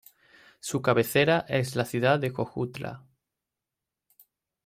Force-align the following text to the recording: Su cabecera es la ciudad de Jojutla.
Su 0.59 0.81
cabecera 0.81 1.45
es 1.47 1.75
la 1.75 1.85
ciudad 1.85 2.17
de 2.17 2.31
Jojutla. 2.31 3.05